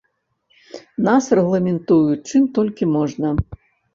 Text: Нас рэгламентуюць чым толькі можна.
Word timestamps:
Нас 1.07 1.27
рэгламентуюць 1.41 2.23
чым 2.29 2.47
толькі 2.55 2.87
можна. 2.97 3.35